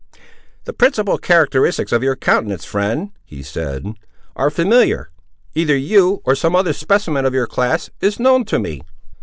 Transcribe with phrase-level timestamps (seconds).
[0.63, 3.85] "The principal characteristics of your countenance, friend," he said,
[4.35, 5.11] "are familiar;
[5.53, 8.81] either you, or some other specimen of your class, is known to me."